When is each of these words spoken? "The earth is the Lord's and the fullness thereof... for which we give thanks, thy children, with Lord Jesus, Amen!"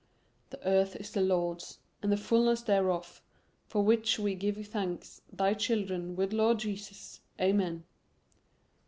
"The 0.49 0.59
earth 0.67 0.95
is 0.95 1.11
the 1.11 1.21
Lord's 1.21 1.77
and 2.01 2.11
the 2.11 2.17
fullness 2.17 2.63
thereof... 2.63 3.21
for 3.67 3.83
which 3.83 4.17
we 4.17 4.33
give 4.33 4.65
thanks, 4.65 5.21
thy 5.31 5.53
children, 5.53 6.15
with 6.15 6.33
Lord 6.33 6.57
Jesus, 6.57 7.21
Amen!" 7.39 7.83